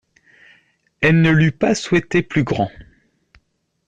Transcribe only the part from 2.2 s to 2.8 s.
plus grand.